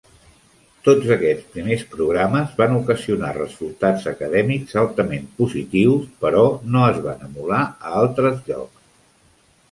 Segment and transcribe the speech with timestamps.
[0.85, 7.61] Tots aquests primers programes van ocasionar resultats acadèmics altament positius, però no es van emular
[7.91, 8.81] a altres llocs.